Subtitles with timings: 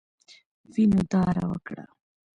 [0.73, 1.85] وینو داره وکړه.